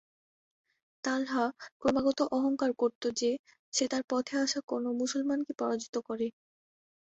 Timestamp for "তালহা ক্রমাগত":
1.03-2.19